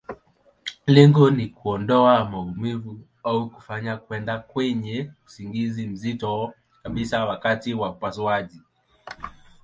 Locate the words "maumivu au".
2.25-3.49